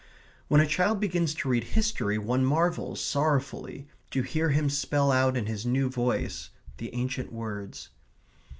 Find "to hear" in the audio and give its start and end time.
4.09-4.49